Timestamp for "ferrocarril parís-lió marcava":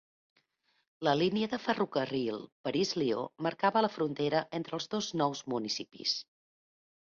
1.65-3.85